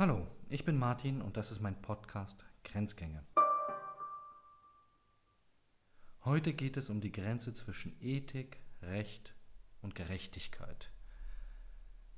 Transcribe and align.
Hallo, 0.00 0.26
ich 0.48 0.64
bin 0.64 0.78
Martin 0.78 1.20
und 1.20 1.36
das 1.36 1.52
ist 1.52 1.60
mein 1.60 1.82
Podcast 1.82 2.46
Grenzgänge. 2.64 3.22
Heute 6.24 6.54
geht 6.54 6.78
es 6.78 6.88
um 6.88 7.02
die 7.02 7.12
Grenze 7.12 7.52
zwischen 7.52 7.94
Ethik, 8.00 8.60
Recht 8.80 9.34
und 9.82 9.94
Gerechtigkeit. 9.94 10.90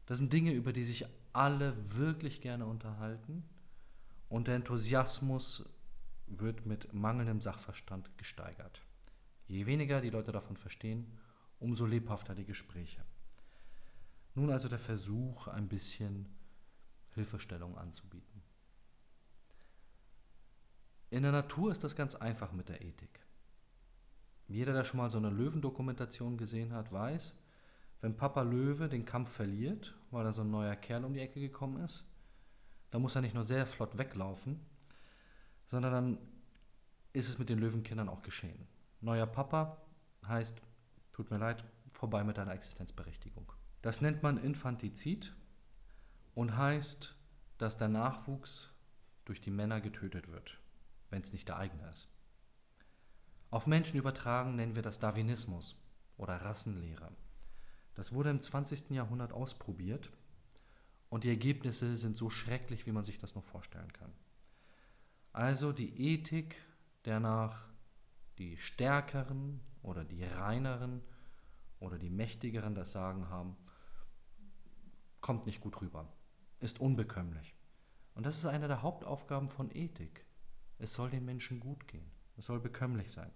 Das 0.07 0.19
sind 0.19 0.33
Dinge, 0.33 0.53
über 0.53 0.73
die 0.73 0.85
sich 0.85 1.07
alle 1.33 1.75
wirklich 1.99 2.41
gerne 2.41 2.67
unterhalten 2.67 3.43
und 4.29 4.47
der 4.47 4.55
Enthusiasmus 4.55 5.69
wird 6.29 6.65
mit 6.65 6.93
mangelndem 6.95 7.41
Sachverstand 7.41 8.17
gesteigert. 8.17 8.87
Je 9.49 9.67
weniger 9.67 10.01
die 10.01 10.11
Leute 10.11 10.31
davon 10.31 10.57
verstehen, 10.57 11.19
umso 11.59 11.85
lebhafter 11.85 12.37
die 12.37 12.47
Gespräche. 12.47 13.05
Nun 14.37 14.53
also 14.53 14.69
der 14.69 14.79
Versuch, 14.79 15.49
ein 15.49 15.67
bisschen 15.67 16.29
Hilfestellung 17.15 17.77
anzubieten. 17.77 18.43
In 21.11 21.23
der 21.23 21.33
Natur 21.33 21.71
ist 21.71 21.85
das 21.85 21.95
ganz 21.95 22.15
einfach 22.15 22.53
mit 22.53 22.69
der 22.69 22.83
Ethik. 22.83 23.21
Jeder, 24.49 24.73
der 24.73 24.85
schon 24.85 24.99
mal 24.99 25.11
so 25.11 25.19
eine 25.19 25.31
Löwendokumentation 25.31 26.37
gesehen 26.37 26.73
hat, 26.73 26.91
weiß, 26.91 27.35
wenn 28.01 28.17
Papa 28.17 28.43
Löwe 28.43 28.89
den 28.89 29.05
Kampf 29.05 29.31
verliert, 29.31 29.95
weil 30.11 30.25
da 30.25 30.33
so 30.33 30.43
ein 30.43 30.51
neuer 30.51 30.75
Kerl 30.75 31.05
um 31.05 31.15
die 31.15 31.21
Ecke 31.21 31.41
gekommen 31.41 31.85
ist, 31.85 32.05
dann 32.91 33.03
muss 33.03 33.15
er 33.15 33.23
nicht 33.23 33.35
nur 33.35 33.45
sehr 33.45 33.67
flott 33.67 33.97
weglaufen, 33.97 34.61
sondern 35.67 35.93
dann 35.93 36.19
ist 37.13 37.29
es 37.29 37.39
mit 37.39 37.49
den 37.49 37.59
Löwenkindern 37.59 38.09
auch 38.09 38.23
geschehen. 38.23 38.67
Neuer 39.01 39.27
Papa 39.27 39.83
heißt, 40.27 40.61
tut 41.13 41.31
mir 41.31 41.39
leid, 41.39 41.65
vorbei 41.93 42.25
mit 42.25 42.39
deiner 42.39 42.55
Existenzberechtigung. 42.55 43.53
Das 43.83 44.01
nennt 44.01 44.23
man 44.23 44.43
Infantizid 44.43 45.35
und 46.35 46.57
heißt, 46.57 47.15
dass 47.59 47.77
der 47.77 47.89
Nachwuchs 47.89 48.71
durch 49.25 49.41
die 49.41 49.51
Männer 49.51 49.81
getötet 49.81 50.29
wird, 50.29 50.59
wenn 51.11 51.23
es 51.23 51.33
nicht 51.33 51.49
der 51.49 51.57
eigene 51.59 51.89
ist. 51.89 52.09
Auf 53.51 53.67
Menschen 53.67 53.99
übertragen 53.99 54.57
nennen 54.57 54.75
wir 54.75 54.83
das 54.83 54.99
Darwinismus 54.99 55.77
oder 56.17 56.37
Rassenlehre. 56.37 57.13
Das 57.95 58.15
wurde 58.15 58.31
im 58.31 58.41
20. 58.41 58.91
Jahrhundert 58.91 59.33
ausprobiert 59.33 60.11
und 61.11 61.25
die 61.25 61.29
Ergebnisse 61.29 61.97
sind 61.99 62.17
so 62.17 62.31
schrecklich, 62.31 62.87
wie 62.87 62.93
man 62.93 63.05
sich 63.05 63.19
das 63.19 63.35
nur 63.35 63.45
vorstellen 63.45 63.93
kann. 63.93 64.13
Also 65.33 65.73
die 65.73 66.15
Ethik, 66.15 66.57
der 67.05 67.21
nach 67.21 67.69
die 68.39 68.57
Stärkeren 68.57 69.61
oder 69.83 70.05
die 70.05 70.25
Reineren 70.25 71.03
oder 71.81 71.99
die 71.99 72.11
Mächtigeren 72.11 72.75
das 72.75 72.93
Sagen 72.93 73.29
haben, 73.29 73.57
kommt 75.21 75.47
nicht 75.47 75.61
gut 75.61 75.81
rüber, 75.81 76.09
ist 76.63 76.81
unbekömmlich. 76.81 77.55
Und 78.15 78.27
das 78.27 78.39
ist 78.39 78.47
eine 78.47 78.69
der 78.69 78.83
Hauptaufgaben 78.83 79.49
von 79.49 79.71
Ethik. 79.75 80.25
Es 80.79 80.95
soll 80.95 81.11
den 81.11 81.25
Menschen 81.25 81.61
gut 81.61 81.87
gehen. 81.89 82.11
Es 82.37 82.47
soll 82.47 82.61
bekömmlich 82.61 83.13
sein. 83.13 83.31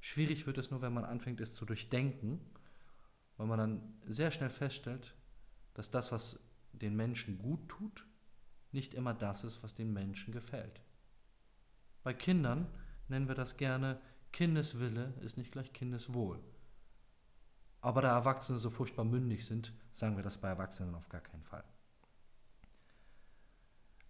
Schwierig 0.00 0.46
wird 0.46 0.58
es 0.58 0.70
nur, 0.70 0.82
wenn 0.82 0.92
man 0.92 1.04
anfängt, 1.04 1.40
es 1.40 1.54
zu 1.54 1.64
durchdenken, 1.64 2.40
weil 3.36 3.46
man 3.46 3.58
dann 3.58 4.00
sehr 4.06 4.30
schnell 4.30 4.50
feststellt, 4.50 5.14
dass 5.74 5.90
das, 5.90 6.12
was 6.12 6.40
den 6.72 6.94
Menschen 6.94 7.38
gut 7.38 7.68
tut, 7.68 8.06
nicht 8.72 8.94
immer 8.94 9.14
das 9.14 9.44
ist, 9.44 9.62
was 9.62 9.74
den 9.74 9.92
Menschen 9.92 10.32
gefällt. 10.32 10.80
Bei 12.02 12.14
Kindern 12.14 12.66
nennen 13.08 13.28
wir 13.28 13.34
das 13.34 13.56
gerne 13.56 14.00
Kindeswille 14.36 15.14
ist 15.22 15.38
nicht 15.38 15.52
gleich 15.52 15.72
Kindeswohl. 15.72 16.42
Aber 17.80 18.02
da 18.02 18.14
Erwachsene 18.14 18.58
so 18.58 18.68
furchtbar 18.68 19.04
mündig 19.04 19.46
sind, 19.46 19.72
sagen 19.92 20.16
wir 20.16 20.22
das 20.22 20.36
bei 20.36 20.48
Erwachsenen 20.48 20.94
auf 20.94 21.08
gar 21.08 21.22
keinen 21.22 21.42
Fall. 21.42 21.64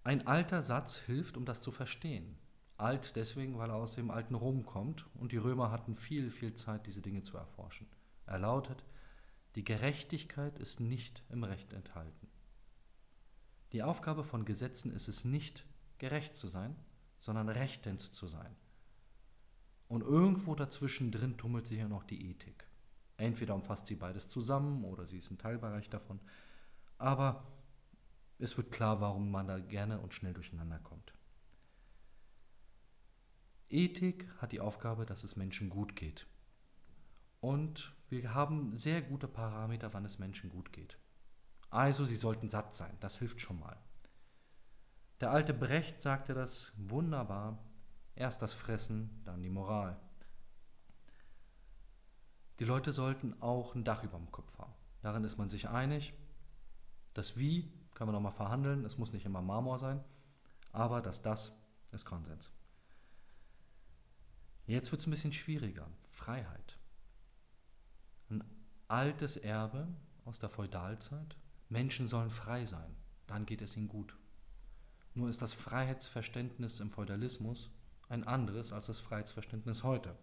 Ein 0.06 0.25
alter 0.28 0.62
Satz 0.62 0.99
hilft, 0.99 1.37
um 1.37 1.44
das 1.47 1.61
zu 1.61 1.72
verstehen. 1.72 2.39
Alt 2.77 3.17
deswegen, 3.17 3.59
weil 3.59 3.71
er 3.71 3.75
aus 3.75 3.97
dem 3.97 4.12
alten 4.12 4.37
Rom 4.37 4.65
kommt 4.65 5.05
und 5.17 5.33
die 5.33 5.37
Römer 5.37 5.72
hatten 5.72 5.97
viel, 5.97 6.31
viel 6.31 6.55
Zeit, 6.55 6.87
diese 6.87 7.03
Dinge 7.03 7.22
zu 7.22 7.37
erforschen. 7.37 7.89
Er 8.25 8.39
lautet, 8.39 8.84
die 9.56 9.65
Gerechtigkeit 9.65 10.61
ist 10.61 10.78
nicht 10.78 11.25
im 11.28 11.43
Recht 11.43 11.72
enthalten. 11.72 12.28
Die 13.72 13.83
Aufgabe 13.83 14.22
von 14.22 14.45
Gesetzen 14.45 14.93
ist 14.93 15.09
es 15.09 15.25
nicht, 15.25 15.66
gerecht 15.99 16.37
zu 16.37 16.47
sein, 16.47 16.77
sondern 17.19 17.49
rechtens 17.49 18.12
zu 18.12 18.28
sein. 18.28 18.55
Und 19.89 20.03
irgendwo 20.03 20.55
dazwischen 20.55 21.11
drin 21.11 21.37
tummelt 21.37 21.66
sich 21.66 21.78
ja 21.78 21.89
noch 21.89 22.05
die 22.05 22.31
Ethik. 22.31 22.69
Entweder 23.16 23.56
umfasst 23.56 23.89
sie 23.89 23.97
beides 23.97 24.28
zusammen 24.28 24.84
oder 24.84 25.05
sie 25.05 25.19
ist 25.19 25.33
ein 25.33 25.39
Teilbereich 25.39 25.91
davon. 25.91 26.21
Aber 26.97 27.56
es 28.38 28.56
wird 28.56 28.70
klar, 28.70 29.00
warum 29.00 29.30
man 29.30 29.48
da 29.48 29.58
gerne 29.58 30.00
und 30.00 30.14
schnell 30.14 30.34
durcheinander 30.34 30.78
kommt. 30.78 31.12
Ethik 33.69 34.28
hat 34.38 34.52
die 34.52 34.60
Aufgabe, 34.60 35.06
dass 35.06 35.24
es 35.24 35.36
Menschen 35.36 35.70
gut 35.70 35.97
geht. 35.97 36.26
Und 37.41 37.94
wir 38.08 38.34
haben 38.34 38.76
sehr 38.76 39.02
gute 39.02 39.28
Parameter, 39.28 39.92
wann 39.92 40.04
es 40.04 40.19
Menschen 40.19 40.50
gut 40.50 40.72
geht. 40.72 40.98
Also 41.70 42.04
sie 42.04 42.16
sollten 42.16 42.48
satt 42.48 42.76
sein, 42.76 42.97
das 43.00 43.19
hilft 43.19 43.41
schon 43.41 43.58
mal. 43.58 43.76
Der 45.20 45.30
alte 45.30 45.54
Brecht 45.54 46.00
sagte 46.00 46.34
das 46.34 46.72
wunderbar, 46.76 47.64
erst 48.14 48.42
das 48.42 48.53
Fressen, 48.53 49.22
dann 49.24 49.42
die 49.42 49.50
Moral. 49.50 49.98
Die 52.58 52.64
Leute 52.64 52.92
sollten 52.92 53.41
auch 53.42 53.74
ein 53.74 53.84
Dach 53.84 54.04
über 54.04 54.18
dem 54.18 54.30
Kopf 54.30 54.58
haben. 54.58 54.72
Darin 55.03 55.24
ist 55.24 55.36
man 55.36 55.48
sich 55.48 55.68
einig. 55.68 56.14
Das 57.14 57.36
Wie 57.36 57.72
können 57.97 58.09
wir 58.09 58.12
nochmal 58.12 58.31
verhandeln, 58.31 58.84
es 58.84 58.99
muss 58.99 59.15
nicht 59.15 59.25
immer 59.25 59.41
Marmor 59.41 59.79
sein, 59.79 60.05
aber 60.71 61.01
das 61.01 61.23
Das 61.23 61.55
ist 61.91 62.05
Konsens. 62.05 62.53
Jetzt 64.67 64.93
wird 64.93 65.01
es 65.01 65.07
ein 65.07 65.12
bisschen 65.12 65.33
schwieriger. 65.33 65.89
Freiheit. 66.11 66.79
Ein 68.29 68.45
altes 68.87 69.39
Erbe 69.39 69.89
aus 70.27 70.39
der 70.39 70.51
Feudalzeit. 70.51 71.37
Menschen 71.71 72.07
sollen 72.07 72.31
frei 72.31 72.67
sein, 72.67 72.95
dann 73.27 73.47
geht 73.47 73.62
es 73.62 73.77
ihnen 73.77 73.89
gut. 73.89 74.15
Nur 75.15 75.31
ist 75.31 75.41
das 75.41 75.55
Freiheitsverständnis 75.55 76.81
im 76.81 76.91
Feudalismus 76.91 77.71
ein 78.11 78.25
anderes 78.25 78.73
als 78.73 78.87
das 78.87 78.99
Freiheitsverständnis 78.99 79.84
heute. 79.84 80.17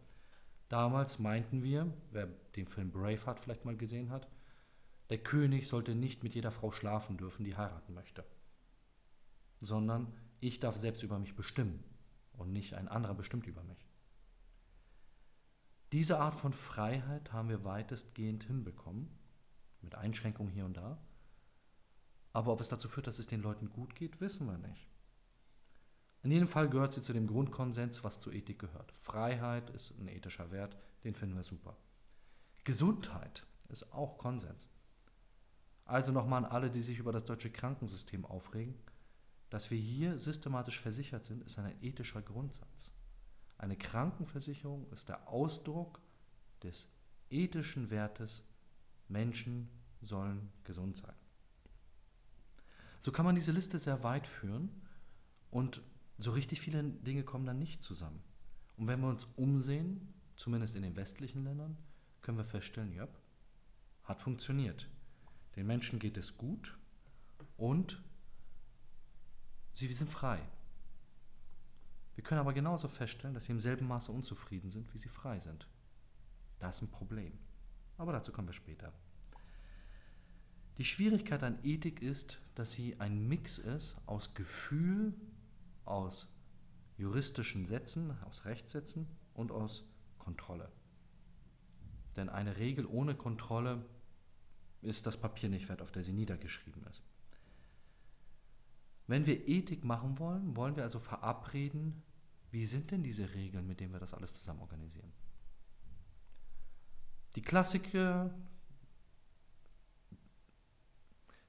Damals 0.70 1.18
meinten 1.18 1.64
wir, 1.64 1.92
wer 2.12 2.28
den 2.56 2.68
Film 2.68 2.92
Braveheart 2.92 3.40
vielleicht 3.40 3.66
mal 3.66 3.76
gesehen 3.76 4.12
hat, 4.12 4.28
der 5.10 5.18
König 5.18 5.68
sollte 5.68 5.96
nicht 5.96 6.24
mit 6.24 6.36
jeder 6.36 6.52
Frau 6.52 6.72
schlafen 6.72 7.18
dürfen, 7.18 7.44
die 7.44 7.56
heiraten 7.56 7.94
möchte, 7.94 8.26
sondern 9.60 10.14
ich 10.40 10.60
darf 10.60 10.78
selbst 10.78 11.04
über 11.04 11.20
mich 11.20 11.36
bestimmen 11.36 11.84
und 12.34 12.52
nicht 12.52 12.74
ein 12.74 12.88
anderer 12.88 13.14
bestimmt 13.14 13.48
über 13.48 13.64
mich. 13.64 13.86
Diese 15.92 16.20
Art 16.20 16.36
von 16.36 16.54
Freiheit 16.54 17.32
haben 17.32 17.50
wir 17.50 17.64
weitestgehend 17.64 18.46
hinbekommen, 18.46 19.10
mit 19.82 19.96
Einschränkungen 19.96 20.52
hier 20.52 20.66
und 20.66 20.76
da. 20.76 20.98
Aber 22.32 22.52
ob 22.52 22.62
es 22.62 22.70
dazu 22.70 22.90
führt, 22.90 23.06
dass 23.06 23.20
es 23.20 23.28
den 23.28 23.42
Leuten 23.42 23.70
gut 23.70 23.96
geht, 23.96 24.20
wissen 24.20 24.48
wir 24.48 24.58
nicht. 24.58 24.88
In 26.24 26.32
jedem 26.32 26.48
Fall 26.48 26.70
gehört 26.70 26.94
sie 26.94 27.02
zu 27.02 27.14
dem 27.14 27.28
Grundkonsens, 27.28 28.04
was 28.04 28.20
zur 28.20 28.34
Ethik 28.34 28.58
gehört. 28.58 28.94
Freiheit 28.94 29.70
ist 29.70 29.92
ein 30.00 30.08
ethischer 30.08 30.50
Wert, 30.52 30.78
den 31.04 31.16
finden 31.16 31.36
wir 31.36 31.44
super. 31.44 31.78
Gesundheit 32.64 33.46
ist 33.68 33.94
auch 33.94 34.18
Konsens. 34.18 34.70
Also 35.86 36.12
nochmal 36.12 36.46
an 36.46 36.52
alle, 36.52 36.72
die 36.72 36.82
sich 36.82 37.00
über 37.00 37.12
das 37.12 37.26
deutsche 37.26 37.52
Krankensystem 37.52 38.26
aufregen, 38.26 38.76
dass 39.50 39.70
wir 39.70 39.78
hier 39.78 40.18
systematisch 40.18 40.80
versichert 40.80 41.26
sind, 41.26 41.44
ist 41.44 41.60
ein 41.60 41.76
ethischer 41.82 42.22
Grundsatz. 42.22 42.92
Eine 43.58 43.78
Krankenversicherung 43.78 44.90
ist 44.92 45.10
der 45.10 45.28
Ausdruck 45.28 46.02
des 46.64 46.90
ethischen 47.30 47.90
Wertes, 47.90 48.44
Menschen 49.08 49.70
sollen 50.02 50.52
gesund 50.64 50.98
sein. 50.98 51.16
So 53.00 53.12
kann 53.12 53.26
man 53.26 53.36
diese 53.36 53.52
Liste 53.52 53.80
sehr 53.80 54.04
weit 54.04 54.28
führen 54.28 54.70
und 55.52 55.82
so 56.18 56.32
richtig 56.32 56.62
viele 56.62 56.84
Dinge 56.84 57.24
kommen 57.24 57.46
dann 57.46 57.60
nicht 57.60 57.84
zusammen. 57.84 58.24
Und 58.78 58.88
wenn 58.88 59.02
wir 59.02 59.10
uns 59.10 59.26
umsehen, 59.36 60.14
zumindest 60.36 60.76
in 60.76 60.84
den 60.84 60.96
westlichen 60.96 61.44
Ländern, 61.44 61.78
können 62.22 62.38
wir 62.38 62.46
feststellen, 62.46 62.94
ja, 62.94 63.08
hat 64.04 64.22
funktioniert. 64.22 64.90
Den 65.56 65.68
Menschen 65.68 66.00
geht 66.00 66.18
es 66.18 66.38
gut 66.38 66.78
und 67.58 68.02
sie 69.74 69.88
sind 69.88 70.10
frei. 70.10 70.40
Wir 72.16 72.24
können 72.24 72.42
aber 72.42 72.54
genauso 72.54 72.88
feststellen, 72.88 73.34
dass 73.34 73.46
sie 73.46 73.52
im 73.52 73.60
selben 73.60 73.88
Maße 73.88 74.12
unzufrieden 74.12 74.70
sind, 74.70 74.94
wie 74.94 74.98
sie 74.98 75.10
frei 75.10 75.40
sind. 75.40 75.68
Das 76.60 76.78
ist 76.78 76.84
ein 76.84 76.92
Problem. 76.92 77.34
Aber 77.98 78.12
dazu 78.12 78.32
kommen 78.32 78.48
wir 78.48 78.54
später. 78.54 78.94
Die 80.78 80.86
Schwierigkeit 80.86 81.44
an 81.44 81.60
Ethik 81.64 82.02
ist, 82.02 82.40
dass 82.56 82.72
sie 82.72 83.00
ein 83.00 83.28
Mix 83.28 83.60
ist 83.60 83.96
aus 84.08 84.34
Gefühl, 84.34 85.14
aus 85.86 86.28
juristischen 86.98 87.66
Sätzen, 87.66 88.18
aus 88.24 88.46
Rechtssätzen 88.46 89.08
und 89.34 89.52
aus 89.52 89.86
Kontrolle. 90.18 90.72
Denn 92.16 92.30
eine 92.30 92.58
Regel 92.58 92.86
ohne 92.86 93.16
Kontrolle 93.16 93.86
ist 94.84 95.06
das 95.06 95.18
Papier 95.18 95.50
nicht 95.50 95.70
wert, 95.70 95.82
auf 95.82 95.92
der 95.92 96.04
sie 96.04 96.14
niedergeschrieben 96.14 96.86
ist. 96.88 97.04
Wenn 99.08 99.26
wir 99.26 99.48
Ethik 99.48 99.84
machen 99.84 100.18
wollen, 100.20 100.56
wollen 100.56 100.76
wir 100.76 100.84
also 100.84 101.00
verabreden, 101.00 102.02
wie 102.52 102.66
sind 102.66 102.92
denn 102.92 103.04
diese 103.04 103.34
Regeln, 103.34 103.68
mit 103.68 103.80
denen 103.80 103.94
wir 103.94 104.00
das 104.00 104.14
alles 104.14 104.36
zusammen 104.36 104.62
organisieren. 104.62 105.12
Die 107.36 107.42
Klassiker, 107.42 108.34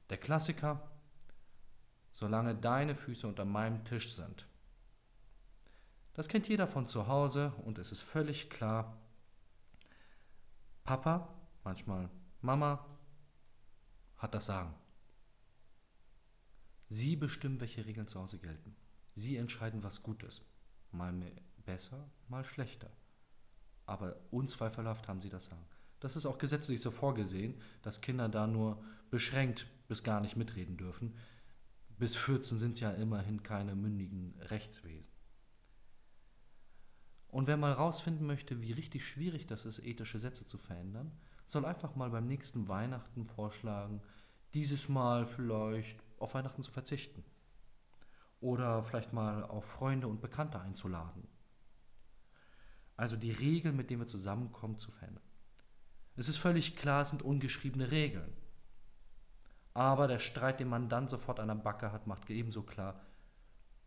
der 0.08 0.18
Klassiker, 0.18 0.90
solange 2.12 2.54
deine 2.54 2.94
Füße 2.94 3.26
unter 3.26 3.44
meinem 3.44 3.84
Tisch 3.84 4.14
sind. 4.14 4.46
Das 6.14 6.28
kennt 6.28 6.48
jeder 6.48 6.66
von 6.66 6.86
zu 6.86 7.06
Hause 7.06 7.52
und 7.64 7.78
es 7.78 7.92
ist 7.92 8.00
völlig 8.00 8.48
klar, 8.48 8.96
Papa, 10.84 11.28
manchmal 11.64 12.08
Mama, 12.40 12.86
hat 14.18 14.34
das 14.34 14.46
Sagen. 14.46 14.74
Sie 16.88 17.16
bestimmen, 17.16 17.60
welche 17.60 17.86
Regeln 17.86 18.08
zu 18.08 18.20
Hause 18.20 18.38
gelten. 18.38 18.76
Sie 19.14 19.36
entscheiden, 19.36 19.82
was 19.82 20.02
gut 20.02 20.22
ist. 20.22 20.42
Mal 20.90 21.14
besser, 21.64 22.10
mal 22.28 22.44
schlechter. 22.44 22.90
Aber 23.86 24.16
unzweifelhaft 24.30 25.08
haben 25.08 25.20
sie 25.20 25.28
das 25.28 25.46
Sagen. 25.46 25.66
Das 26.00 26.16
ist 26.16 26.26
auch 26.26 26.38
gesetzlich 26.38 26.80
so 26.80 26.90
vorgesehen, 26.90 27.60
dass 27.82 28.00
Kinder 28.00 28.28
da 28.28 28.46
nur 28.46 28.82
beschränkt 29.10 29.66
bis 29.88 30.02
gar 30.02 30.20
nicht 30.20 30.36
mitreden 30.36 30.76
dürfen. 30.76 31.16
Bis 31.98 32.16
14 32.16 32.58
sind 32.58 32.80
ja 32.80 32.90
immerhin 32.90 33.42
keine 33.42 33.74
mündigen 33.74 34.34
Rechtswesen. 34.40 35.12
Und 37.28 37.46
wer 37.46 37.56
mal 37.56 37.72
rausfinden 37.72 38.26
möchte, 38.26 38.60
wie 38.62 38.72
richtig 38.72 39.06
schwierig 39.06 39.46
das 39.46 39.64
ist, 39.64 39.80
ethische 39.80 40.18
Sätze 40.18 40.46
zu 40.46 40.58
verändern, 40.58 41.10
soll 41.46 41.64
einfach 41.64 41.94
mal 41.96 42.10
beim 42.10 42.26
nächsten 42.26 42.68
Weihnachten 42.68 43.26
vorschlagen, 43.26 44.00
dieses 44.54 44.88
Mal 44.88 45.26
vielleicht 45.26 46.00
auf 46.18 46.34
Weihnachten 46.34 46.62
zu 46.62 46.70
verzichten. 46.70 47.24
Oder 48.40 48.84
vielleicht 48.84 49.12
mal 49.12 49.44
auf 49.44 49.64
Freunde 49.64 50.06
und 50.08 50.20
Bekannte 50.20 50.60
einzuladen. 50.60 51.26
Also 52.96 53.16
die 53.16 53.32
Regeln, 53.32 53.76
mit 53.76 53.90
denen 53.90 54.02
wir 54.02 54.06
zusammenkommen, 54.06 54.78
zu 54.78 54.90
verändern. 54.90 55.24
Es 56.16 56.28
ist 56.28 56.36
völlig 56.36 56.76
klar, 56.76 57.02
es 57.02 57.10
sind 57.10 57.22
ungeschriebene 57.22 57.90
Regeln. 57.90 58.32
Aber 59.72 60.06
der 60.06 60.20
Streit, 60.20 60.60
den 60.60 60.68
man 60.68 60.88
dann 60.88 61.08
sofort 61.08 61.40
an 61.40 61.48
der 61.48 61.56
Backe 61.56 61.90
hat, 61.90 62.06
macht 62.06 62.30
ebenso 62.30 62.62
klar, 62.62 63.00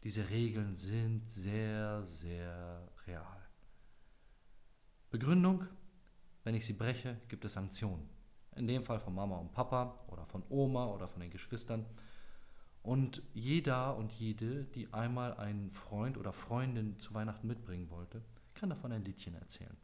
diese 0.04 0.30
Regeln 0.30 0.76
sind 0.76 1.30
sehr, 1.30 2.04
sehr 2.04 2.92
real. 3.08 3.50
Begründung, 5.10 5.66
wenn 6.48 6.56
ich 6.56 6.66
sie 6.66 6.72
breche, 6.72 7.18
gibt 7.28 7.44
es 7.44 7.56
Sanktionen. 7.56 8.08
In 8.56 8.68
dem 8.68 8.82
Fall 8.82 9.02
von 9.02 9.14
Mama 9.14 9.36
und 9.36 9.52
Papa 9.52 9.98
oder 10.08 10.26
von 10.26 10.46
Oma 10.48 10.86
oder 10.86 11.06
von 11.06 11.20
den 11.20 11.30
Geschwistern. 11.30 11.86
Und 12.82 13.22
jeder 13.34 13.98
und 13.98 14.14
jede, 14.14 14.64
die 14.64 14.94
einmal 14.94 15.34
einen 15.34 15.72
Freund 15.72 16.18
oder 16.18 16.32
Freundin 16.32 17.02
zu 17.02 17.14
Weihnachten 17.14 17.48
mitbringen 17.48 17.90
wollte, 17.90 18.24
kann 18.54 18.70
davon 18.70 18.94
ein 18.94 19.04
Liedchen 19.04 19.36
erzählen. 19.36 19.76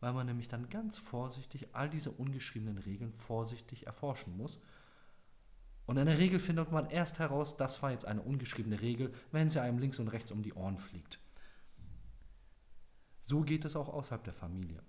Weil 0.00 0.12
man 0.12 0.26
nämlich 0.26 0.46
dann 0.46 0.68
ganz 0.68 0.98
vorsichtig 0.98 1.68
all 1.72 1.88
diese 1.88 2.10
ungeschriebenen 2.10 2.76
Regeln 2.76 3.14
vorsichtig 3.14 3.86
erforschen 3.86 4.36
muss. 4.36 4.60
Und 5.86 5.96
in 5.96 6.04
der 6.04 6.18
Regel 6.18 6.38
findet 6.38 6.70
man 6.70 6.90
erst 6.90 7.18
heraus, 7.18 7.56
das 7.56 7.82
war 7.82 7.92
jetzt 7.92 8.04
eine 8.04 8.20
ungeschriebene 8.20 8.82
Regel, 8.82 9.14
wenn 9.32 9.48
sie 9.48 9.62
einem 9.62 9.78
links 9.78 9.98
und 9.98 10.08
rechts 10.08 10.32
um 10.32 10.42
die 10.42 10.52
Ohren 10.52 10.76
fliegt. 10.76 11.18
So 13.22 13.40
geht 13.40 13.64
es 13.64 13.74
auch 13.74 13.88
außerhalb 13.88 14.22
der 14.22 14.34
Familie. 14.34 14.82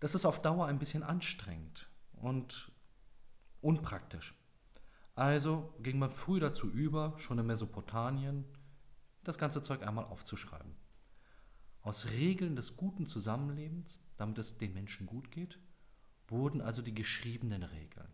Das 0.00 0.14
ist 0.14 0.24
auf 0.24 0.42
Dauer 0.42 0.66
ein 0.66 0.78
bisschen 0.78 1.02
anstrengend 1.02 1.90
und 2.12 2.72
unpraktisch. 3.60 4.34
Also 5.14 5.74
ging 5.80 5.98
man 5.98 6.10
früh 6.10 6.40
dazu 6.40 6.68
über, 6.70 7.18
schon 7.18 7.38
in 7.38 7.46
Mesopotamien, 7.46 8.46
das 9.22 9.36
ganze 9.36 9.62
Zeug 9.62 9.86
einmal 9.86 10.06
aufzuschreiben. 10.06 10.74
Aus 11.82 12.10
Regeln 12.10 12.56
des 12.56 12.76
guten 12.76 13.06
Zusammenlebens, 13.06 14.00
damit 14.16 14.38
es 14.38 14.58
den 14.58 14.72
Menschen 14.72 15.06
gut 15.06 15.30
geht, 15.30 15.58
wurden 16.28 16.60
also 16.60 16.80
die 16.80 16.94
geschriebenen 16.94 17.62
Regeln, 17.62 18.08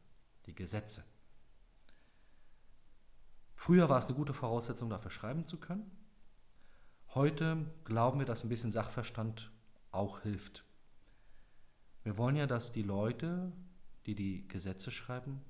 die 0.46 0.54
Gesetze. 0.54 1.04
Früher 3.54 3.88
war 3.88 3.98
es 3.98 4.06
eine 4.06 4.16
gute 4.16 4.34
Voraussetzung, 4.34 4.90
dafür 4.90 5.10
schreiben 5.10 5.46
zu 5.46 5.58
können. 5.58 5.90
Heute 7.14 7.72
glauben 7.84 8.18
wir, 8.18 8.26
dass 8.26 8.44
ein 8.44 8.48
bisschen 8.48 8.72
Sachverstand 8.72 9.52
auch 9.90 10.20
hilft. 10.20 10.64
Wir 12.06 12.16
wollen 12.18 12.36
ja, 12.36 12.46
dass 12.46 12.70
die 12.70 12.84
Leute, 12.84 13.50
die 14.06 14.14
die 14.14 14.46
Gesetze 14.46 14.92
schreiben, 14.92 15.42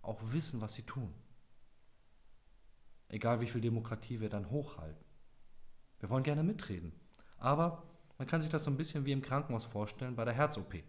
auch 0.00 0.32
wissen, 0.32 0.60
was 0.60 0.74
sie 0.74 0.82
tun. 0.82 1.14
Egal 3.06 3.40
wie 3.40 3.46
viel 3.46 3.60
Demokratie 3.60 4.18
wir 4.18 4.28
dann 4.28 4.50
hochhalten. 4.50 5.04
Wir 6.00 6.10
wollen 6.10 6.24
gerne 6.24 6.42
mitreden. 6.42 6.92
Aber 7.38 7.84
man 8.18 8.26
kann 8.26 8.42
sich 8.42 8.50
das 8.50 8.64
so 8.64 8.70
ein 8.72 8.76
bisschen 8.76 9.06
wie 9.06 9.12
im 9.12 9.22
Krankenhaus 9.22 9.64
vorstellen 9.64 10.16
bei 10.16 10.24
der 10.24 10.34
Herz-OP. 10.34 10.82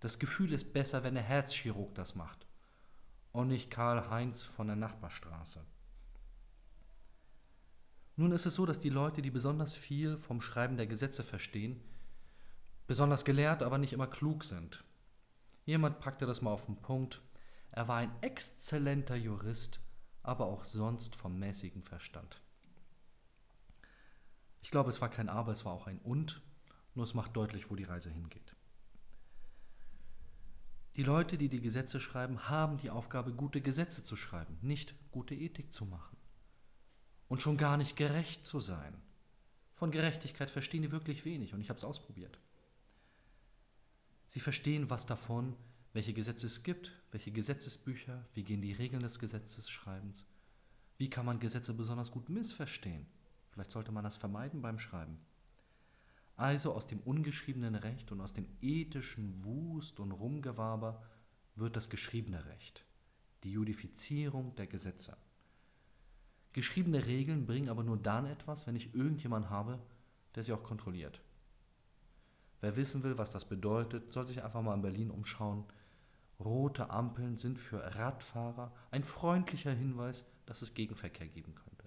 Das 0.00 0.18
Gefühl 0.18 0.52
ist 0.52 0.74
besser, 0.74 1.02
wenn 1.02 1.14
der 1.14 1.22
Herzchirurg 1.22 1.94
das 1.94 2.14
macht 2.14 2.46
und 3.32 3.48
nicht 3.48 3.70
Karl-Heinz 3.70 4.44
von 4.44 4.66
der 4.66 4.76
Nachbarstraße. 4.76 5.64
Nun 8.16 8.32
ist 8.32 8.44
es 8.44 8.56
so, 8.56 8.66
dass 8.66 8.80
die 8.80 8.90
Leute, 8.90 9.22
die 9.22 9.30
besonders 9.30 9.76
viel 9.76 10.18
vom 10.18 10.42
Schreiben 10.42 10.76
der 10.76 10.86
Gesetze 10.86 11.24
verstehen, 11.24 11.80
besonders 12.88 13.24
gelehrt, 13.24 13.62
aber 13.62 13.78
nicht 13.78 13.92
immer 13.92 14.08
klug 14.08 14.42
sind. 14.42 14.82
Jemand 15.64 16.00
packte 16.00 16.26
das 16.26 16.42
mal 16.42 16.50
auf 16.50 16.66
den 16.66 16.78
Punkt. 16.78 17.20
Er 17.70 17.86
war 17.86 17.98
ein 17.98 18.10
exzellenter 18.22 19.14
Jurist, 19.14 19.78
aber 20.22 20.46
auch 20.46 20.64
sonst 20.64 21.14
vom 21.14 21.38
mäßigen 21.38 21.82
Verstand. 21.82 22.40
Ich 24.62 24.70
glaube, 24.70 24.90
es 24.90 25.00
war 25.00 25.10
kein 25.10 25.28
Aber, 25.28 25.52
es 25.52 25.64
war 25.64 25.72
auch 25.72 25.86
ein 25.86 26.00
Und, 26.00 26.40
nur 26.94 27.04
es 27.04 27.14
macht 27.14 27.36
deutlich, 27.36 27.70
wo 27.70 27.76
die 27.76 27.84
Reise 27.84 28.10
hingeht. 28.10 28.56
Die 30.96 31.04
Leute, 31.04 31.38
die 31.38 31.48
die 31.48 31.60
Gesetze 31.60 32.00
schreiben, 32.00 32.48
haben 32.48 32.78
die 32.78 32.90
Aufgabe, 32.90 33.32
gute 33.32 33.60
Gesetze 33.60 34.02
zu 34.02 34.16
schreiben, 34.16 34.58
nicht 34.62 34.94
gute 35.12 35.34
Ethik 35.34 35.72
zu 35.72 35.84
machen. 35.84 36.16
Und 37.28 37.42
schon 37.42 37.58
gar 37.58 37.76
nicht 37.76 37.96
gerecht 37.96 38.46
zu 38.46 38.58
sein. 38.58 39.00
Von 39.74 39.90
Gerechtigkeit 39.90 40.50
verstehen 40.50 40.82
die 40.82 40.90
wirklich 40.90 41.24
wenig 41.26 41.52
und 41.52 41.60
ich 41.60 41.68
habe 41.68 41.76
es 41.76 41.84
ausprobiert. 41.84 42.40
Sie 44.38 44.42
verstehen 44.44 44.88
was 44.88 45.04
davon, 45.04 45.56
welche 45.94 46.14
Gesetze 46.14 46.46
es 46.46 46.62
gibt, 46.62 46.92
welche 47.10 47.32
Gesetzesbücher, 47.32 48.24
wie 48.34 48.44
gehen 48.44 48.62
die 48.62 48.70
Regeln 48.70 49.02
des 49.02 49.18
Gesetzesschreibens, 49.18 50.28
wie 50.96 51.10
kann 51.10 51.26
man 51.26 51.40
Gesetze 51.40 51.74
besonders 51.74 52.12
gut 52.12 52.28
missverstehen. 52.28 53.08
Vielleicht 53.50 53.72
sollte 53.72 53.90
man 53.90 54.04
das 54.04 54.16
vermeiden 54.16 54.62
beim 54.62 54.78
Schreiben. 54.78 55.18
Also 56.36 56.72
aus 56.72 56.86
dem 56.86 57.00
ungeschriebenen 57.00 57.74
Recht 57.74 58.12
und 58.12 58.20
aus 58.20 58.32
dem 58.32 58.46
ethischen 58.62 59.44
Wust 59.44 59.98
und 59.98 60.12
Rumgewaber 60.12 61.02
wird 61.56 61.74
das 61.74 61.90
geschriebene 61.90 62.44
Recht, 62.44 62.84
die 63.42 63.50
Judifizierung 63.50 64.54
der 64.54 64.68
Gesetze. 64.68 65.16
Geschriebene 66.52 67.06
Regeln 67.06 67.44
bringen 67.44 67.70
aber 67.70 67.82
nur 67.82 67.96
dann 67.96 68.24
etwas, 68.24 68.68
wenn 68.68 68.76
ich 68.76 68.94
irgendjemand 68.94 69.50
habe, 69.50 69.80
der 70.36 70.44
sie 70.44 70.52
auch 70.52 70.62
kontrolliert. 70.62 71.20
Wer 72.60 72.76
wissen 72.76 73.02
will, 73.02 73.18
was 73.18 73.30
das 73.30 73.44
bedeutet, 73.44 74.12
soll 74.12 74.26
sich 74.26 74.42
einfach 74.42 74.62
mal 74.62 74.74
in 74.74 74.82
Berlin 74.82 75.10
umschauen. 75.10 75.64
Rote 76.40 76.90
Ampeln 76.90 77.36
sind 77.36 77.58
für 77.58 77.96
Radfahrer 77.96 78.72
ein 78.90 79.04
freundlicher 79.04 79.72
Hinweis, 79.72 80.24
dass 80.46 80.62
es 80.62 80.74
Gegenverkehr 80.74 81.28
geben 81.28 81.54
könnte. 81.54 81.84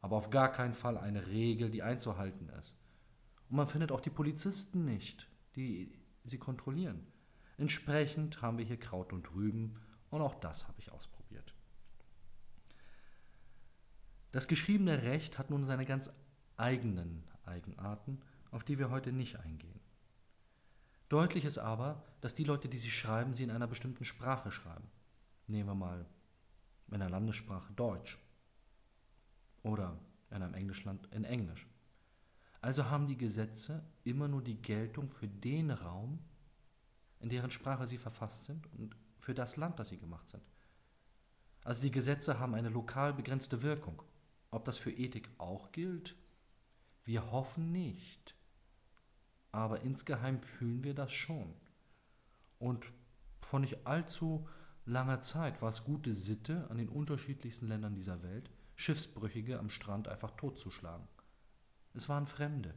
Aber 0.00 0.16
auf 0.16 0.30
gar 0.30 0.50
keinen 0.52 0.74
Fall 0.74 0.96
eine 0.98 1.26
Regel, 1.26 1.70
die 1.70 1.82
einzuhalten 1.82 2.48
ist. 2.50 2.76
Und 3.48 3.56
man 3.56 3.66
findet 3.66 3.92
auch 3.92 4.00
die 4.00 4.10
Polizisten 4.10 4.84
nicht, 4.84 5.28
die 5.56 5.98
sie 6.24 6.38
kontrollieren. 6.38 7.06
Entsprechend 7.56 8.42
haben 8.42 8.58
wir 8.58 8.64
hier 8.64 8.78
Kraut 8.78 9.12
und 9.12 9.34
Rüben 9.34 9.76
und 10.10 10.22
auch 10.22 10.34
das 10.34 10.68
habe 10.68 10.80
ich 10.80 10.92
ausprobiert. 10.92 11.54
Das 14.32 14.46
geschriebene 14.46 15.02
Recht 15.02 15.38
hat 15.38 15.50
nun 15.50 15.64
seine 15.64 15.86
ganz 15.86 16.10
eigenen 16.56 17.24
Eigenarten, 17.44 18.20
auf 18.50 18.64
die 18.64 18.78
wir 18.78 18.90
heute 18.90 19.12
nicht 19.12 19.38
eingehen. 19.40 19.80
Deutlich 21.08 21.44
ist 21.44 21.58
aber, 21.58 22.02
dass 22.20 22.34
die 22.34 22.44
Leute, 22.44 22.68
die 22.68 22.78
sie 22.78 22.90
schreiben, 22.90 23.34
sie 23.34 23.44
in 23.44 23.50
einer 23.50 23.66
bestimmten 23.66 24.04
Sprache 24.04 24.50
schreiben. 24.50 24.88
Nehmen 25.46 25.70
wir 25.70 25.74
mal 25.74 26.06
in 26.90 27.00
der 27.00 27.10
Landessprache 27.10 27.72
Deutsch 27.72 28.18
oder 29.62 29.98
in 30.30 30.42
einem 30.42 30.54
Englischland 30.54 31.06
in 31.12 31.24
Englisch. 31.24 31.66
Also 32.60 32.90
haben 32.90 33.06
die 33.06 33.16
Gesetze 33.16 33.84
immer 34.04 34.28
nur 34.28 34.42
die 34.42 34.60
Geltung 34.60 35.08
für 35.08 35.28
den 35.28 35.70
Raum, 35.70 36.18
in 37.20 37.28
deren 37.28 37.50
Sprache 37.50 37.86
sie 37.86 37.98
verfasst 37.98 38.44
sind 38.44 38.66
und 38.74 38.96
für 39.18 39.34
das 39.34 39.56
Land, 39.56 39.78
das 39.78 39.88
sie 39.88 39.98
gemacht 39.98 40.28
sind. 40.28 40.42
Also 41.64 41.82
die 41.82 41.90
Gesetze 41.90 42.38
haben 42.38 42.54
eine 42.54 42.68
lokal 42.68 43.12
begrenzte 43.12 43.62
Wirkung. 43.62 44.02
Ob 44.50 44.64
das 44.64 44.78
für 44.78 44.90
Ethik 44.90 45.28
auch 45.38 45.72
gilt? 45.72 46.16
Wir 47.04 47.30
hoffen 47.30 47.72
nicht. 47.72 48.34
Aber 49.58 49.82
insgeheim 49.82 50.40
fühlen 50.40 50.84
wir 50.84 50.94
das 50.94 51.10
schon. 51.10 51.52
Und 52.60 52.92
vor 53.40 53.58
nicht 53.58 53.88
allzu 53.88 54.48
langer 54.84 55.20
Zeit 55.20 55.60
war 55.62 55.70
es 55.70 55.82
gute 55.82 56.14
Sitte, 56.14 56.70
an 56.70 56.78
den 56.78 56.88
unterschiedlichsten 56.88 57.66
Ländern 57.66 57.96
dieser 57.96 58.22
Welt 58.22 58.52
Schiffsbrüchige 58.76 59.58
am 59.58 59.68
Strand 59.68 60.06
einfach 60.06 60.30
totzuschlagen. 60.36 61.08
Es 61.92 62.08
waren 62.08 62.28
Fremde. 62.28 62.72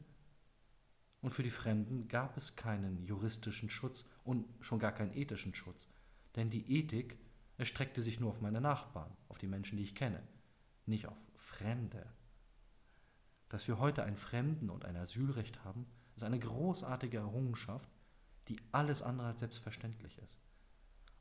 Und 1.22 1.30
für 1.30 1.44
die 1.44 1.52
Fremden 1.52 2.08
gab 2.08 2.36
es 2.36 2.56
keinen 2.56 3.04
juristischen 3.06 3.70
Schutz 3.70 4.08
und 4.24 4.48
schon 4.60 4.80
gar 4.80 4.92
keinen 4.92 5.14
ethischen 5.14 5.54
Schutz. 5.54 5.88
Denn 6.36 6.50
die 6.50 6.80
Ethik 6.80 7.20
erstreckte 7.60 8.02
sich 8.02 8.20
nur 8.20 8.32
auf 8.32 8.42
meine 8.42 8.60
Nachbarn, 8.60 9.16
auf 9.30 9.38
die 9.38 9.46
Menschen, 9.46 9.78
die 9.78 9.84
ich 9.84 9.94
kenne, 9.94 10.24
nicht 10.88 11.06
auf 11.06 11.18
Fremde. 11.36 12.08
Dass 13.50 13.68
wir 13.68 13.78
heute 13.78 14.02
ein 14.04 14.18
Fremden- 14.18 14.72
und 14.72 14.84
ein 14.84 14.96
Asylrecht 14.96 15.64
haben, 15.64 15.86
ist 16.22 16.26
eine 16.26 16.40
großartige 16.40 17.18
Errungenschaft, 17.18 17.90
die 18.48 18.60
alles 18.72 19.02
andere 19.02 19.28
als 19.28 19.40
selbstverständlich 19.40 20.18
ist. 20.20 20.40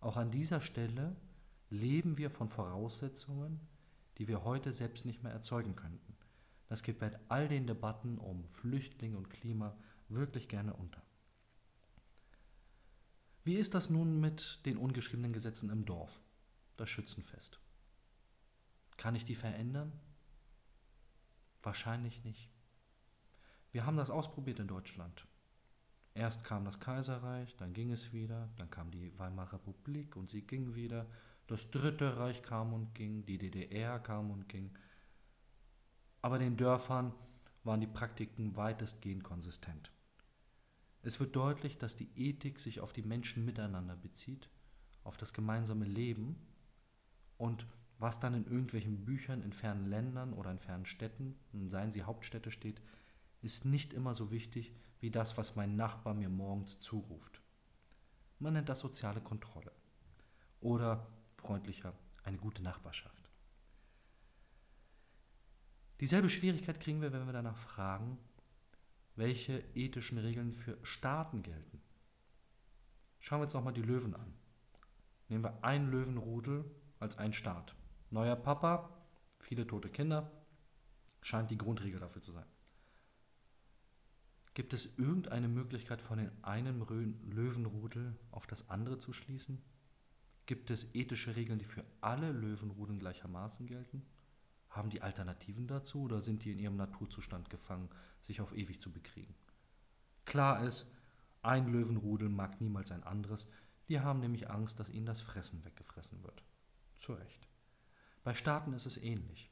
Auch 0.00 0.16
an 0.16 0.30
dieser 0.30 0.60
Stelle 0.60 1.16
leben 1.68 2.18
wir 2.18 2.30
von 2.30 2.48
Voraussetzungen, 2.48 3.60
die 4.18 4.28
wir 4.28 4.44
heute 4.44 4.72
selbst 4.72 5.06
nicht 5.06 5.22
mehr 5.22 5.32
erzeugen 5.32 5.76
könnten. 5.76 6.16
Das 6.68 6.82
geht 6.82 6.98
bei 6.98 7.18
all 7.28 7.48
den 7.48 7.66
Debatten 7.66 8.18
um 8.18 8.48
Flüchtlinge 8.48 9.16
und 9.16 9.30
Klima 9.30 9.76
wirklich 10.08 10.48
gerne 10.48 10.74
unter. 10.74 11.02
Wie 13.44 13.56
ist 13.56 13.74
das 13.74 13.90
nun 13.90 14.20
mit 14.20 14.60
den 14.66 14.76
ungeschriebenen 14.76 15.32
Gesetzen 15.32 15.70
im 15.70 15.84
Dorf? 15.84 16.20
Das 16.76 16.90
Schützenfest. 16.90 17.60
Kann 18.96 19.14
ich 19.14 19.24
die 19.24 19.34
verändern? 19.34 19.92
Wahrscheinlich 21.62 22.22
nicht. 22.24 22.50
Wir 23.72 23.86
haben 23.86 23.96
das 23.96 24.10
ausprobiert 24.10 24.58
in 24.58 24.66
Deutschland. 24.66 25.26
Erst 26.14 26.44
kam 26.44 26.64
das 26.64 26.80
Kaiserreich, 26.80 27.56
dann 27.56 27.72
ging 27.72 27.92
es 27.92 28.12
wieder, 28.12 28.48
dann 28.56 28.68
kam 28.68 28.90
die 28.90 29.16
Weimarer 29.18 29.54
Republik 29.54 30.16
und 30.16 30.28
sie 30.28 30.42
ging 30.42 30.74
wieder. 30.74 31.06
Das 31.46 31.70
Dritte 31.70 32.16
Reich 32.16 32.42
kam 32.42 32.72
und 32.72 32.94
ging, 32.94 33.24
die 33.24 33.38
DDR 33.38 33.98
kam 34.00 34.30
und 34.30 34.48
ging. 34.48 34.76
Aber 36.22 36.38
den 36.38 36.56
Dörfern 36.56 37.14
waren 37.62 37.80
die 37.80 37.86
Praktiken 37.86 38.56
weitestgehend 38.56 39.22
konsistent. 39.22 39.92
Es 41.02 41.20
wird 41.20 41.34
deutlich, 41.34 41.78
dass 41.78 41.96
die 41.96 42.10
Ethik 42.16 42.60
sich 42.60 42.80
auf 42.80 42.92
die 42.92 43.02
Menschen 43.02 43.44
miteinander 43.44 43.96
bezieht, 43.96 44.50
auf 45.02 45.16
das 45.16 45.32
gemeinsame 45.32 45.86
Leben 45.86 46.36
und 47.38 47.66
was 47.98 48.18
dann 48.18 48.34
in 48.34 48.44
irgendwelchen 48.44 49.04
Büchern 49.04 49.42
in 49.42 49.52
fernen 49.52 49.86
Ländern 49.86 50.32
oder 50.32 50.50
in 50.50 50.58
fernen 50.58 50.86
Städten, 50.86 51.38
seien 51.68 51.92
sie 51.92 52.02
Hauptstädte 52.02 52.50
steht, 52.50 52.80
ist 53.42 53.64
nicht 53.64 53.92
immer 53.92 54.14
so 54.14 54.30
wichtig 54.30 54.74
wie 55.00 55.10
das, 55.10 55.36
was 55.38 55.56
mein 55.56 55.76
Nachbar 55.76 56.14
mir 56.14 56.28
morgens 56.28 56.78
zuruft. 56.80 57.40
Man 58.38 58.54
nennt 58.54 58.68
das 58.68 58.80
soziale 58.80 59.20
Kontrolle. 59.20 59.72
Oder 60.60 61.06
freundlicher, 61.36 61.94
eine 62.22 62.38
gute 62.38 62.62
Nachbarschaft. 62.62 63.30
Dieselbe 66.00 66.30
Schwierigkeit 66.30 66.80
kriegen 66.80 67.02
wir, 67.02 67.12
wenn 67.12 67.26
wir 67.26 67.32
danach 67.32 67.56
fragen, 67.56 68.18
welche 69.16 69.58
ethischen 69.74 70.18
Regeln 70.18 70.52
für 70.52 70.78
Staaten 70.82 71.42
gelten. 71.42 71.82
Schauen 73.18 73.40
wir 73.40 73.44
uns 73.44 73.54
nochmal 73.54 73.74
die 73.74 73.82
Löwen 73.82 74.14
an. 74.14 74.34
Nehmen 75.28 75.44
wir 75.44 75.62
ein 75.62 75.90
Löwenrudel 75.90 76.64
als 76.98 77.18
ein 77.18 77.34
Staat. 77.34 77.74
Neuer 78.10 78.36
Papa, 78.36 78.90
viele 79.38 79.66
tote 79.66 79.90
Kinder, 79.90 80.30
scheint 81.20 81.50
die 81.50 81.58
Grundregel 81.58 82.00
dafür 82.00 82.22
zu 82.22 82.32
sein. 82.32 82.49
Gibt 84.60 84.74
es 84.74 84.98
irgendeine 84.98 85.48
Möglichkeit, 85.48 86.02
von 86.02 86.18
den 86.18 86.30
einen 86.44 86.80
Löwenrudel 87.30 88.14
auf 88.30 88.46
das 88.46 88.68
andere 88.68 88.98
zu 88.98 89.14
schließen? 89.14 89.62
Gibt 90.44 90.70
es 90.70 90.94
ethische 90.94 91.34
Regeln, 91.34 91.58
die 91.58 91.64
für 91.64 91.82
alle 92.02 92.30
Löwenrudeln 92.32 92.98
gleichermaßen 92.98 93.66
gelten? 93.66 94.04
Haben 94.68 94.90
die 94.90 95.00
Alternativen 95.00 95.66
dazu 95.66 96.02
oder 96.02 96.20
sind 96.20 96.44
die 96.44 96.52
in 96.52 96.58
ihrem 96.58 96.76
Naturzustand 96.76 97.48
gefangen, 97.48 97.88
sich 98.20 98.42
auf 98.42 98.54
ewig 98.54 98.82
zu 98.82 98.92
bekriegen? 98.92 99.34
Klar 100.26 100.62
ist, 100.62 100.92
ein 101.40 101.72
Löwenrudel 101.72 102.28
mag 102.28 102.60
niemals 102.60 102.92
ein 102.92 103.02
anderes, 103.02 103.48
die 103.88 104.00
haben 104.00 104.20
nämlich 104.20 104.50
Angst, 104.50 104.78
dass 104.78 104.90
ihnen 104.90 105.06
das 105.06 105.22
Fressen 105.22 105.64
weggefressen 105.64 106.22
wird. 106.22 106.44
Zu 106.98 107.14
Recht. 107.14 107.48
Bei 108.24 108.34
Staaten 108.34 108.74
ist 108.74 108.84
es 108.84 108.98
ähnlich. 108.98 109.50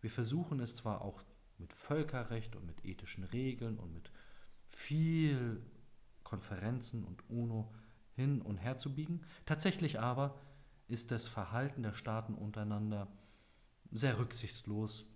Wir 0.00 0.10
versuchen 0.10 0.58
es 0.60 0.74
zwar 0.74 1.02
auch 1.02 1.22
mit 1.58 1.74
Völkerrecht 1.74 2.56
und 2.56 2.64
mit 2.64 2.82
ethischen 2.86 3.24
Regeln 3.24 3.78
und 3.78 3.92
mit 3.92 4.10
viel 4.68 5.62
Konferenzen 6.22 7.04
und 7.04 7.28
UNO 7.28 7.72
hin 8.14 8.42
und 8.42 8.58
her 8.58 8.76
zu 8.78 8.94
biegen. 8.94 9.22
Tatsächlich 9.46 10.00
aber 10.00 10.38
ist 10.88 11.10
das 11.10 11.26
Verhalten 11.26 11.82
der 11.82 11.94
Staaten 11.94 12.34
untereinander 12.34 13.08
sehr 13.90 14.18
rücksichtslos 14.18 15.06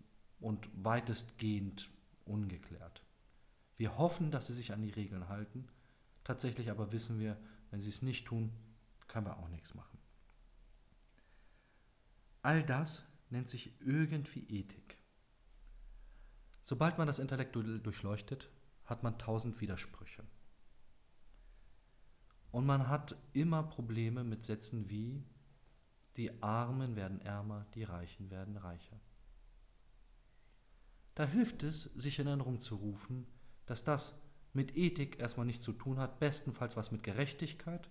und 0.40 0.68
weitestgehend 0.74 1.90
ungeklärt. 2.24 3.02
Wir 3.76 3.98
hoffen, 3.98 4.30
dass 4.30 4.46
sie 4.46 4.52
sich 4.52 4.72
an 4.72 4.82
die 4.82 4.90
Regeln 4.90 5.28
halten, 5.28 5.66
tatsächlich 6.24 6.70
aber 6.70 6.92
wissen 6.92 7.18
wir, 7.18 7.36
wenn 7.70 7.80
sie 7.80 7.88
es 7.88 8.02
nicht 8.02 8.26
tun, 8.26 8.52
können 9.08 9.26
wir 9.26 9.38
auch 9.38 9.48
nichts 9.48 9.74
machen. 9.74 9.98
All 12.42 12.62
das 12.62 13.04
nennt 13.30 13.48
sich 13.48 13.72
irgendwie 13.80 14.46
Ethik. 14.48 14.98
Sobald 16.64 16.98
man 16.98 17.06
das 17.06 17.18
intellektuell 17.18 17.80
durchleuchtet, 17.80 18.48
hat 18.84 19.02
man 19.02 19.18
tausend 19.18 19.60
Widersprüche. 19.60 20.24
Und 22.50 22.66
man 22.66 22.88
hat 22.88 23.16
immer 23.32 23.62
Probleme 23.62 24.24
mit 24.24 24.44
Sätzen 24.44 24.90
wie 24.90 25.24
die 26.16 26.42
Armen 26.42 26.94
werden 26.96 27.20
ärmer, 27.22 27.66
die 27.74 27.84
Reichen 27.84 28.30
werden 28.30 28.58
reicher. 28.58 29.00
Da 31.14 31.24
hilft 31.24 31.62
es, 31.62 31.84
sich 31.94 32.18
in 32.18 32.26
Erinnerung 32.26 32.60
zu 32.60 32.76
rufen, 32.76 33.26
dass 33.66 33.84
das 33.84 34.14
mit 34.52 34.76
Ethik 34.76 35.18
erstmal 35.18 35.46
nichts 35.46 35.64
zu 35.64 35.72
tun 35.72 35.98
hat, 35.98 36.20
bestenfalls 36.20 36.76
was 36.76 36.90
mit 36.92 37.02
Gerechtigkeit. 37.02 37.88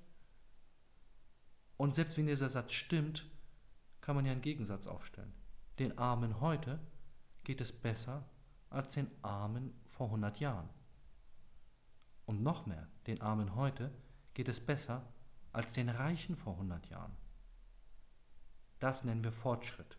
Und 1.77 1.95
selbst 1.95 2.17
wenn 2.17 2.27
dieser 2.27 2.49
Satz 2.49 2.73
stimmt, 2.73 3.27
kann 4.01 4.15
man 4.15 4.25
ja 4.25 4.31
einen 4.31 4.41
Gegensatz 4.41 4.85
aufstellen. 4.85 5.33
Den 5.79 5.97
Armen 5.97 6.39
heute 6.41 6.79
geht 7.43 7.61
es 7.61 7.71
besser 7.71 8.29
als 8.69 8.93
den 8.93 9.09
Armen 9.23 9.73
vor 9.85 10.07
100 10.07 10.39
Jahren. 10.39 10.69
Und 12.25 12.43
noch 12.43 12.65
mehr, 12.65 12.87
den 13.07 13.21
Armen 13.21 13.55
heute 13.55 13.91
geht 14.33 14.47
es 14.47 14.59
besser 14.59 15.05
als 15.51 15.73
den 15.73 15.89
Reichen 15.89 16.35
vor 16.35 16.53
100 16.53 16.87
Jahren. 16.89 17.15
Das 18.79 19.03
nennen 19.03 19.23
wir 19.23 19.31
Fortschritt. 19.31 19.97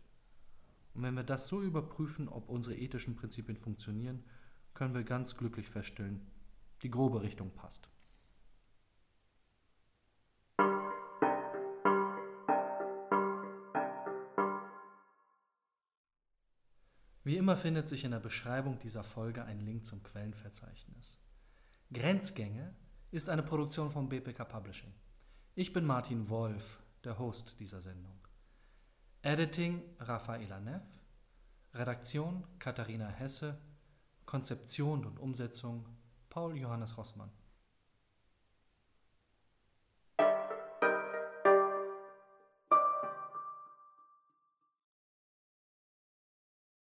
Und 0.95 1.03
wenn 1.03 1.15
wir 1.15 1.25
das 1.25 1.49
so 1.49 1.63
überprüfen, 1.63 2.29
ob 2.29 2.49
unsere 2.49 2.77
ethischen 2.77 3.17
Prinzipien 3.17 3.57
funktionieren, 3.57 4.25
können 4.75 4.95
wir 4.95 5.05
ganz 5.05 5.37
glücklich 5.37 5.69
feststellen, 5.69 6.27
die 6.83 6.91
grobe 6.91 7.23
Richtung 7.23 7.51
passt. 7.53 7.89
Wie 17.25 17.37
immer 17.37 17.57
findet 17.57 17.89
sich 17.89 18.05
in 18.05 18.11
der 18.11 18.19
Beschreibung 18.19 18.81
dieser 18.81 19.05
Folge 19.05 19.45
ein 19.45 19.61
Link 19.61 19.87
zum 19.87 20.03
Quellenverzeichnis. 20.03 21.21
Grenzgänge 21.93 22.75
ist 23.11 23.29
eine 23.29 23.43
Produktion 23.43 23.91
von 23.91 24.09
BPK 24.09 24.47
Publishing. 24.47 24.95
Ich 25.55 25.75
bin 25.75 25.85
Martin 25.85 26.31
Wolf, 26.31 26.83
der 27.05 27.19
Host 27.19 27.57
dieser 27.59 27.83
Sendung. 27.83 28.19
Editing 29.21 29.83
Rafaela 29.99 30.59
Neff, 30.59 30.83
Redaktion 31.75 32.45
Katharina 32.59 33.09
Hesse, 33.09 33.59
Konzeption 34.25 35.05
und 35.05 35.19
Umsetzung 35.19 35.87
Paul 36.31 36.57
Johannes 36.57 36.97
Rossmann. 36.97 37.31